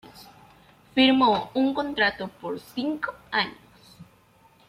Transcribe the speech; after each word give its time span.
Firmó 0.95 1.51
un 1.53 1.75
contrato 1.75 2.27
por 2.27 2.59
cinco 2.59 3.13
años. 3.29 3.99